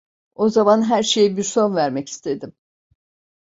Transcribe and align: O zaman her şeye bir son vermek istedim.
O 0.35 0.49
zaman 0.49 0.81
her 0.89 1.03
şeye 1.03 1.37
bir 1.37 1.43
son 1.43 1.75
vermek 1.75 2.09
istedim. 2.09 2.53